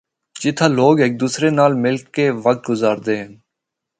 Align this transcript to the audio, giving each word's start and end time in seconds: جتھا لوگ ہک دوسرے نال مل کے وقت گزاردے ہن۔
جتھا 0.41 0.67
لوگ 0.77 0.95
ہک 1.03 1.13
دوسرے 1.21 1.47
نال 1.57 1.71
مل 1.83 1.97
کے 2.15 2.25
وقت 2.45 2.63
گزاردے 2.71 3.15
ہن۔ 3.21 3.31